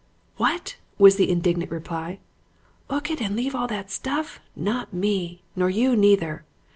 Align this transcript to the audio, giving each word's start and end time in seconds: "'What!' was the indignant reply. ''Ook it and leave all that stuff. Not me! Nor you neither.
"'What!' 0.37 0.77
was 0.97 1.17
the 1.17 1.29
indignant 1.29 1.69
reply. 1.69 2.17
''Ook 2.89 3.11
it 3.11 3.21
and 3.21 3.35
leave 3.35 3.53
all 3.53 3.67
that 3.67 3.91
stuff. 3.91 4.39
Not 4.55 4.91
me! 4.91 5.43
Nor 5.55 5.69
you 5.69 5.95
neither. 5.95 6.43